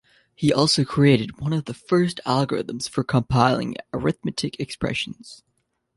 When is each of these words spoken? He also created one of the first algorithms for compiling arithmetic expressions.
He 0.33 0.51
also 0.51 0.83
created 0.83 1.39
one 1.39 1.53
of 1.53 1.65
the 1.65 1.75
first 1.75 2.19
algorithms 2.25 2.89
for 2.89 3.03
compiling 3.03 3.75
arithmetic 3.93 4.59
expressions. 4.59 5.43